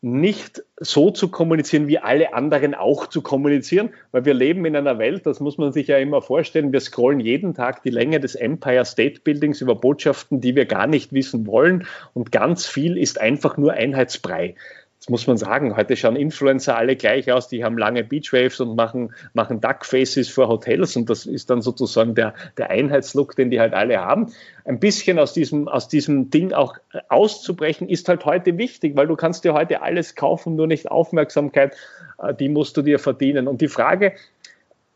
[0.02, 4.98] nicht so zu kommunizieren, wie alle anderen auch zu kommunizieren, weil wir leben in einer
[4.98, 8.34] Welt, das muss man sich ja immer vorstellen, wir scrollen jeden Tag die Länge des
[8.34, 11.86] Empire State Buildings über Botschaften, die wir gar nicht wissen wollen.
[12.16, 14.56] Und ganz viel ist einfach nur Einheitsbrei
[15.02, 18.76] das muss man sagen, heute schauen Influencer alle gleich aus, die haben lange Beachwaves und
[18.76, 23.60] machen, machen Duckfaces vor Hotels und das ist dann sozusagen der, der Einheitslook, den die
[23.60, 24.32] halt alle haben.
[24.64, 26.76] Ein bisschen aus diesem, aus diesem Ding auch
[27.10, 31.76] auszubrechen, ist halt heute wichtig, weil du kannst dir heute alles kaufen, nur nicht Aufmerksamkeit,
[32.22, 33.48] äh, die musst du dir verdienen.
[33.48, 34.14] Und die Frage,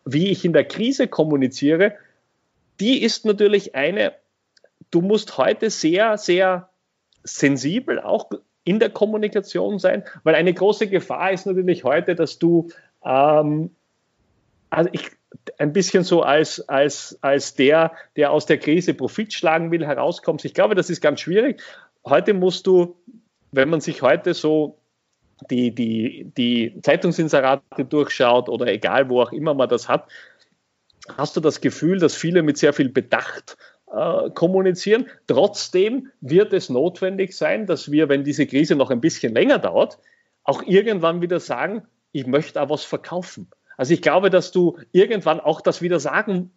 [0.05, 1.95] wie ich in der Krise kommuniziere,
[2.79, 4.13] die ist natürlich eine,
[4.91, 6.69] du musst heute sehr, sehr
[7.23, 8.29] sensibel auch
[8.65, 12.69] in der Kommunikation sein, weil eine große Gefahr ist natürlich heute, dass du
[13.06, 13.69] ähm,
[14.69, 15.12] also ich,
[15.58, 20.45] ein bisschen so als, als, als der, der aus der Krise Profit schlagen will, herauskommst.
[20.45, 21.62] Ich glaube, das ist ganz schwierig.
[22.04, 22.95] Heute musst du,
[23.51, 24.78] wenn man sich heute so
[25.49, 30.10] die, die, die Zeitungsinserate durchschaut oder egal wo auch immer man das hat,
[31.17, 33.58] hast du das Gefühl, dass viele mit sehr viel Bedacht
[33.91, 35.07] äh, kommunizieren.
[35.27, 39.99] Trotzdem wird es notwendig sein, dass wir, wenn diese Krise noch ein bisschen länger dauert,
[40.43, 43.49] auch irgendwann wieder sagen, ich möchte auch was verkaufen.
[43.77, 46.51] Also ich glaube, dass du irgendwann auch das wieder sagen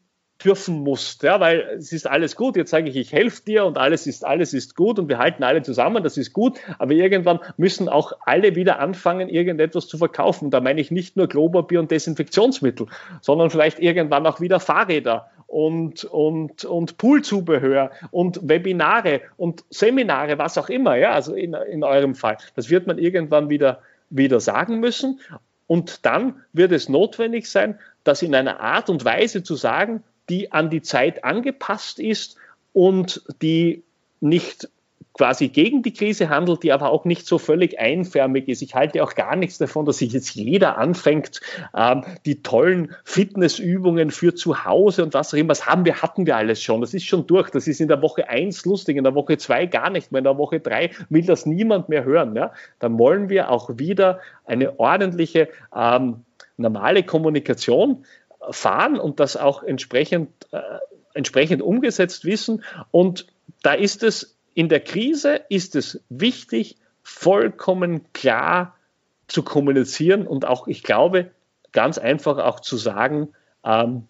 [0.45, 2.57] dürfen musst, ja, weil es ist alles gut.
[2.57, 5.43] Jetzt sage ich, ich helfe dir und alles ist alles ist gut und wir halten
[5.43, 6.59] alle zusammen, das ist gut.
[6.79, 10.51] Aber irgendwann müssen auch alle wieder anfangen, irgendetwas zu verkaufen.
[10.51, 12.87] Da meine ich nicht nur Klopapier und Desinfektionsmittel,
[13.21, 20.59] sondern vielleicht irgendwann auch wieder Fahrräder und, und, und Poolzubehör und Webinare und Seminare, was
[20.59, 22.37] auch immer, ja, also in, in eurem Fall.
[22.55, 23.81] Das wird man irgendwann wieder,
[24.11, 25.21] wieder sagen müssen.
[25.67, 30.53] Und dann wird es notwendig sein, das in einer Art und Weise zu sagen, die
[30.53, 32.37] an die Zeit angepasst ist
[32.75, 33.83] und die
[34.21, 34.69] nicht
[35.19, 38.63] quasi gegen die Krise handelt, die aber auch nicht so völlig einförmig ist.
[38.63, 41.41] Ich halte auch gar nichts davon, dass sich jetzt jeder anfängt,
[41.77, 46.25] ähm, die tollen Fitnessübungen für zu Hause und was auch immer, das haben wir, hatten
[46.25, 46.81] wir alles schon.
[46.81, 47.51] Das ist schon durch.
[47.51, 50.25] Das ist in der Woche eins lustig, in der Woche zwei gar nicht mehr, in
[50.25, 52.37] der Woche drei will das niemand mehr hören.
[52.37, 52.53] Ja?
[52.79, 56.25] Dann wollen wir auch wieder eine ordentliche, ähm,
[56.57, 58.05] normale Kommunikation
[58.51, 60.61] fahren und das auch entsprechend, äh,
[61.15, 62.63] entsprechend umgesetzt wissen.
[62.93, 63.27] Und
[63.63, 68.75] da ist es in der Krise ist es wichtig, vollkommen klar
[69.29, 71.31] zu kommunizieren und auch, ich glaube,
[71.71, 73.29] ganz einfach auch zu sagen,
[73.65, 74.09] ähm,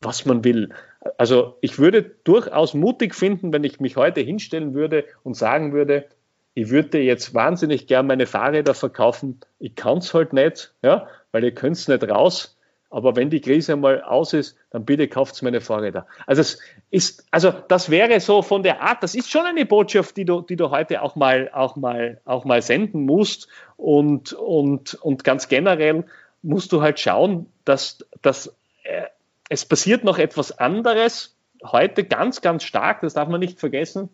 [0.00, 0.70] was man will.
[1.18, 6.06] Also ich würde durchaus mutig finden, wenn ich mich heute hinstellen würde und sagen würde,
[6.54, 11.44] ich würde jetzt wahnsinnig gern meine Fahrräder verkaufen, ich kann es halt nicht, ja, weil
[11.44, 12.56] ihr könnt es nicht raus.
[12.90, 16.06] Aber wenn die Krise mal aus ist, dann bitte kauft meine Fahrräder.
[16.26, 16.58] Also es
[16.90, 20.40] ist, also das wäre so von der Art, das ist schon eine Botschaft, die du,
[20.40, 23.46] die du heute auch mal, auch mal, auch mal senden musst.
[23.76, 26.04] Und, und, und ganz generell
[26.42, 28.48] musst du halt schauen, dass, dass
[28.82, 29.04] äh,
[29.48, 31.36] es passiert noch etwas anderes.
[31.64, 34.08] Heute ganz, ganz stark, das darf man nicht vergessen.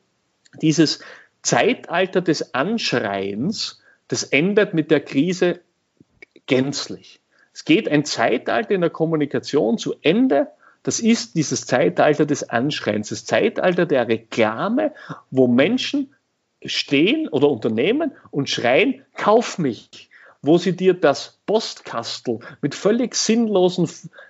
[0.60, 1.00] Dieses
[1.40, 5.60] Zeitalter des Anschreiens, das endet mit der Krise
[6.46, 7.20] gänzlich.
[7.56, 10.48] Es geht ein Zeitalter in der Kommunikation zu Ende.
[10.82, 14.92] Das ist dieses Zeitalter des Anschreins, das Zeitalter der Reklame,
[15.30, 16.14] wo Menschen
[16.62, 20.10] stehen oder Unternehmen und schreien, kauf mich,
[20.42, 23.88] wo sie dir das Postkastel mit völlig sinnlosen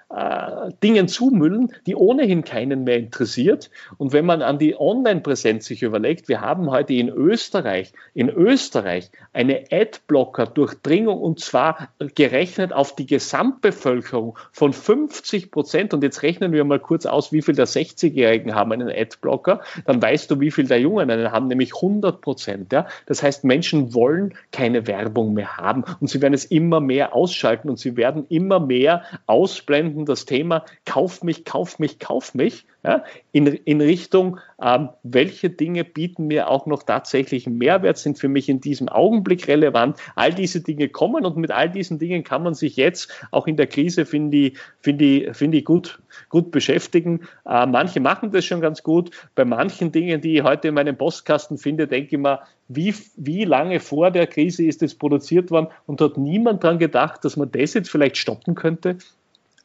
[0.08, 3.70] äh, Dingen zumüllen, die ohnehin keinen mehr interessiert.
[3.98, 9.10] Und wenn man an die Online-Präsenz sich überlegt, wir haben heute in Österreich, in Österreich
[9.32, 15.92] eine Adblocker-Durchdringung und zwar gerechnet auf die Gesamtbevölkerung von 50 Prozent.
[15.92, 19.60] Und jetzt rechnen wir mal kurz aus, wie viel der 60-Jährigen haben einen Adblocker.
[19.86, 22.72] Dann weißt du, wie viel der Jungen einen haben, nämlich 100 Prozent.
[22.72, 22.86] Ja?
[23.06, 27.68] Das heißt, Menschen wollen keine Werbung mehr haben und sie werden es immer mehr ausschalten
[27.68, 33.02] und sie werden immer mehr ausblenden, das Thema Kauf mich, kauf mich, kauf mich ja,
[33.32, 38.48] in, in Richtung, ähm, welche Dinge bieten mir auch noch tatsächlich Mehrwert, sind für mich
[38.48, 39.98] in diesem Augenblick relevant.
[40.14, 43.56] All diese Dinge kommen und mit all diesen Dingen kann man sich jetzt auch in
[43.56, 47.22] der Krise, finde ich, finde ich, finde ich gut, gut beschäftigen.
[47.44, 49.10] Äh, manche machen das schon ganz gut.
[49.34, 53.44] Bei manchen Dingen, die ich heute in meinem Postkasten finde, denke ich mir, wie, wie
[53.44, 57.50] lange vor der Krise ist das produziert worden und hat niemand daran gedacht, dass man
[57.50, 58.98] das jetzt vielleicht stoppen könnte?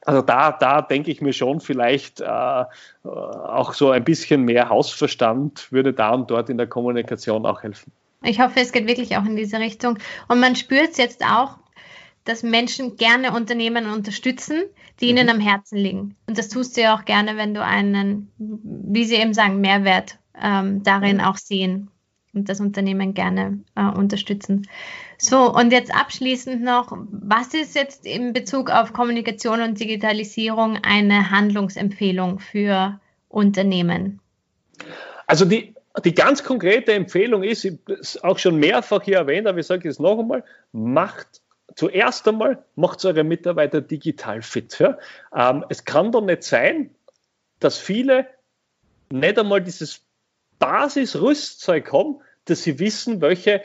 [0.06, 2.64] Also da, da denke ich mir schon, vielleicht äh,
[3.04, 7.92] auch so ein bisschen mehr Hausverstand würde da und dort in der Kommunikation auch helfen.
[8.24, 9.98] Ich hoffe, es geht wirklich auch in diese Richtung.
[10.28, 11.58] Und man spürt es jetzt auch,
[12.24, 14.64] dass Menschen gerne Unternehmen unterstützen,
[15.00, 15.34] die ihnen mhm.
[15.34, 16.16] am Herzen liegen.
[16.28, 20.20] Und das tust du ja auch gerne, wenn du einen, wie sie eben sagen, Mehrwert
[20.40, 21.24] ähm, darin mhm.
[21.24, 21.90] auch sehen
[22.34, 24.68] und das Unternehmen gerne äh, unterstützen.
[25.24, 31.30] So, und jetzt abschließend noch, was ist jetzt in Bezug auf Kommunikation und Digitalisierung eine
[31.30, 34.20] Handlungsempfehlung für Unternehmen?
[35.28, 39.60] Also die, die ganz konkrete Empfehlung ist, ich ist auch schon mehrfach hier erwähnt, aber
[39.60, 41.28] ich sage es noch einmal, macht
[41.76, 44.80] zuerst einmal, macht eure Mitarbeiter digital fit.
[44.80, 44.98] Ja?
[45.36, 46.96] Ähm, es kann doch nicht sein,
[47.60, 48.26] dass viele
[49.12, 50.02] nicht einmal dieses
[50.58, 53.62] Basisrüstzeug haben, dass sie wissen, welche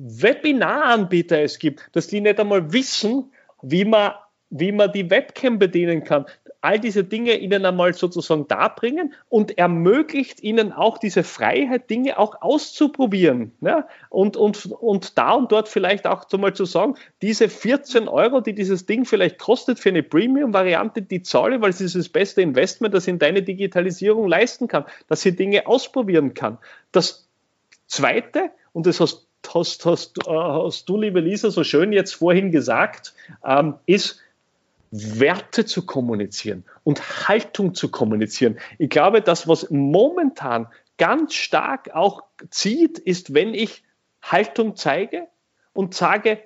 [0.00, 3.32] Webinaranbieter es gibt, dass die nicht einmal wissen,
[3.62, 4.12] wie man,
[4.50, 6.26] wie man die Webcam bedienen kann.
[6.60, 12.42] All diese Dinge ihnen einmal sozusagen darbringen und ermöglicht ihnen auch diese Freiheit, Dinge auch
[12.42, 13.52] auszuprobieren.
[13.60, 13.88] Ja?
[14.10, 18.54] Und, und, und da und dort vielleicht auch mal zu sagen, diese 14 Euro, die
[18.54, 22.94] dieses Ding vielleicht kostet für eine Premium-Variante, die zahle, weil es ist das beste Investment,
[22.94, 26.58] das in deine Digitalisierung leisten kann, dass sie Dinge ausprobieren kann.
[26.90, 27.28] Das
[27.86, 32.50] Zweite, und das hast hast, hast, äh, hast du, liebe Lisa, so schön jetzt vorhin
[32.50, 34.20] gesagt, ähm, ist,
[34.90, 38.58] Werte zu kommunizieren und Haltung zu kommunizieren.
[38.78, 43.84] Ich glaube, das, was momentan ganz stark auch zieht, ist, wenn ich
[44.22, 45.28] Haltung zeige
[45.72, 46.38] und sage,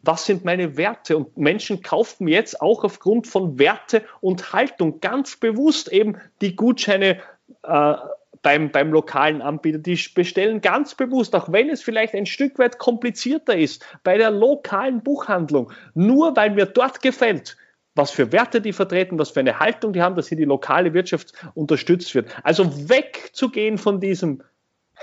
[0.00, 1.16] was sind meine Werte?
[1.16, 7.20] Und Menschen kaufen jetzt auch aufgrund von Werte und Haltung ganz bewusst eben die Gutscheine
[7.62, 7.94] äh,
[8.40, 9.78] beim, beim lokalen Anbieter.
[9.78, 14.30] Die bestellen ganz bewusst, auch wenn es vielleicht ein Stück weit komplizierter ist, bei der
[14.30, 17.56] lokalen Buchhandlung, nur weil mir dort gefällt,
[17.94, 20.94] was für Werte die vertreten, was für eine Haltung die haben, dass hier die lokale
[20.94, 22.34] Wirtschaft unterstützt wird.
[22.42, 24.42] Also wegzugehen von diesem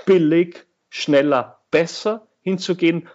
[0.06, 3.08] billig, schneller, besser, hinzugehen,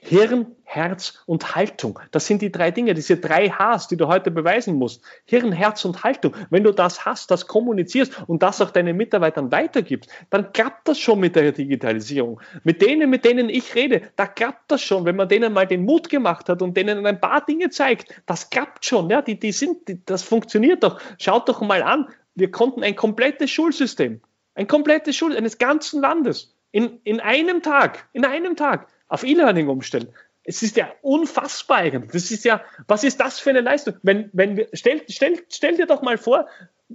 [0.00, 1.98] Hirn, Herz und Haltung.
[2.12, 5.02] Das sind die drei Dinge, diese drei Hs, die du heute beweisen musst.
[5.24, 6.34] Hirn, Herz und Haltung.
[6.50, 10.98] Wenn du das hast, das kommunizierst und das auch deinen Mitarbeitern weitergibst, dann klappt das
[10.98, 12.40] schon mit der Digitalisierung.
[12.64, 15.84] Mit denen, mit denen ich rede, da klappt das schon, wenn man denen mal den
[15.84, 18.22] Mut gemacht hat und denen ein paar Dinge zeigt.
[18.26, 19.10] Das klappt schon.
[19.10, 21.00] Ja, die, die sind, die, das funktioniert doch.
[21.18, 22.08] Schaut doch mal an.
[22.34, 24.20] Wir konnten ein komplettes Schulsystem,
[24.54, 29.68] ein komplettes Schul eines ganzen Landes in, in einem Tag, in einem Tag auf E-Learning
[29.68, 30.08] umstellen.
[30.44, 32.12] Es ist ja unfassbar eigentlich.
[32.12, 33.94] Das ist ja, was ist das für eine Leistung?
[34.02, 36.46] Wenn, wenn wir, stell, stell, stell dir doch mal vor,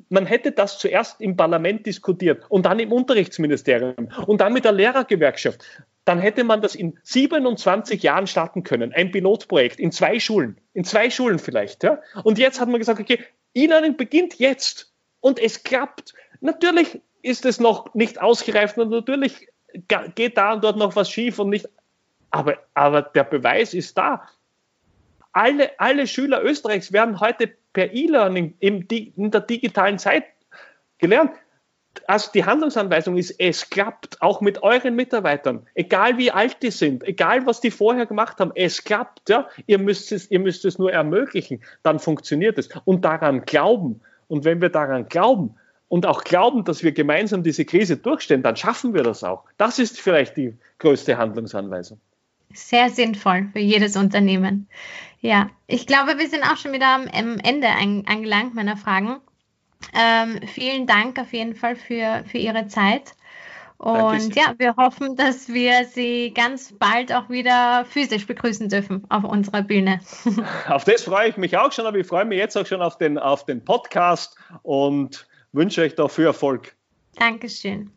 [0.10, 4.72] man hätte das zuerst im Parlament diskutiert und dann im Unterrichtsministerium und dann mit der
[4.72, 5.64] Lehrergewerkschaft.
[6.06, 8.92] Dann hätte man das in 27 Jahren starten können.
[8.92, 10.58] Ein Pilotprojekt in zwei Schulen.
[10.74, 11.84] In zwei Schulen vielleicht.
[11.84, 12.02] Ja?
[12.24, 13.20] Und jetzt hat man gesagt, okay,
[13.54, 14.92] E-Learning beginnt jetzt.
[15.22, 16.14] Und es klappt.
[16.42, 19.48] Natürlich ist es noch nicht ausgereift und natürlich
[20.16, 21.70] geht da und dort noch was schief und nicht
[22.34, 24.28] aber, aber der Beweis ist da.
[25.34, 30.26] Alle, alle Schüler Österreichs werden heute per E-Learning in der digitalen Zeit
[30.98, 31.32] gelernt.
[32.08, 37.04] Also die Handlungsanweisung ist, es klappt auch mit euren Mitarbeitern, egal wie alt die sind,
[37.04, 39.30] egal was die vorher gemacht haben, es klappt.
[39.30, 39.48] Ja?
[39.68, 42.68] Ihr, müsst es, ihr müsst es nur ermöglichen, dann funktioniert es.
[42.84, 44.02] Und daran glauben.
[44.28, 45.56] Und wenn wir daran glauben
[45.88, 49.44] und auch glauben, dass wir gemeinsam diese Krise durchstehen, dann schaffen wir das auch.
[49.58, 52.00] Das ist vielleicht die größte Handlungsanweisung
[52.54, 54.68] sehr sinnvoll für jedes Unternehmen.
[55.20, 59.22] Ja, ich glaube, wir sind auch schon wieder am Ende angelangt meiner Fragen.
[59.94, 63.14] Ähm, vielen Dank auf jeden Fall für, für Ihre Zeit.
[63.78, 69.26] Und ja, wir hoffen, dass wir Sie ganz bald auch wieder physisch begrüßen dürfen auf
[69.26, 70.00] unserer Bühne.
[70.70, 72.98] Auf das freue ich mich auch schon, aber ich freue mich jetzt auch schon auf
[72.98, 76.76] den, auf den Podcast und wünsche euch dafür Erfolg.
[77.16, 77.92] Dankeschön.